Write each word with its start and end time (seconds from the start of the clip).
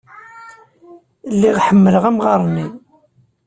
Lliɣ 1.33 1.57
ḥemmleɣ 1.65 2.03
amɣar-nni. 2.09 2.67